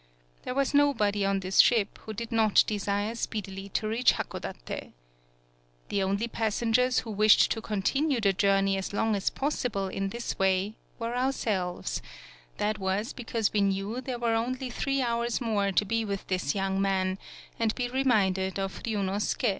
There 0.41 0.55
was 0.55 0.73
nobody 0.73 1.23
on 1.23 1.41
this 1.41 1.59
ship 1.59 1.99
who 1.99 2.13
did 2.13 2.31
not 2.31 2.63
desire 2.65 3.13
speedily 3.13 3.69
to 3.69 3.87
reach 3.87 4.13
Hakodate. 4.13 4.93
The 5.89 6.01
only 6.01 6.27
passengers 6.27 6.97
who 7.01 7.11
wished 7.11 7.51
to 7.51 7.61
continue 7.61 8.19
the 8.19 8.33
journey 8.33 8.77
as 8.79 8.93
long 8.93 9.15
as 9.15 9.29
possible 9.29 9.89
in 9.89 10.09
this 10.09 10.39
way 10.39 10.73
were 10.97 11.15
ourselves; 11.15 12.01
that 12.57 12.79
was 12.79 13.13
because 13.13 13.53
we 13.53 13.61
knew 13.61 14.01
there 14.01 14.17
were 14.17 14.33
only 14.33 14.71
three 14.71 15.03
hours 15.03 15.39
more 15.39 15.71
to 15.71 15.85
be 15.85 16.03
with 16.03 16.25
this 16.29 16.55
young 16.55 16.81
man, 16.81 17.19
and 17.59 17.75
be 17.75 17.87
re 17.87 18.03
minded 18.03 18.57
of 18.57 18.81
Ryunosuke. 18.81 19.49